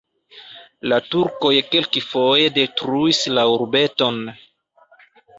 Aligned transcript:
La 0.91 0.97
turkoj 1.15 1.51
kelkfoje 1.75 2.47
detruis 2.55 3.19
la 3.39 3.43
urbeton. 3.57 4.17